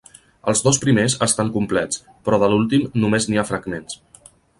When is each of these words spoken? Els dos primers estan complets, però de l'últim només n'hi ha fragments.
Els 0.51 0.61
dos 0.67 0.77
primers 0.85 1.15
estan 1.25 1.51
complets, 1.57 1.99
però 2.29 2.39
de 2.45 2.49
l'últim 2.53 2.87
només 3.05 3.29
n'hi 3.29 3.41
ha 3.43 3.45
fragments. 3.51 4.01